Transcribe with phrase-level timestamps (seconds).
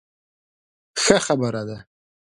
[1.03, 1.77] ښه خبره ده.